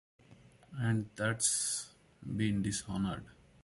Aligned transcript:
And 0.79 1.11
that's 1.15 1.93
been 2.25 2.63
dishonored. 2.63 3.23